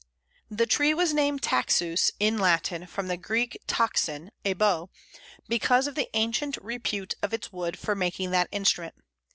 [0.49, 4.89] The tree was named taxus in Latin, from the Greek toxon (a bow),
[5.47, 8.95] because of the ancient repute of its wood for making that instrument.